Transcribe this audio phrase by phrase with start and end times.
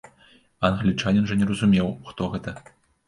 [0.63, 2.57] А англічанін жа не разумеў, хто гэта.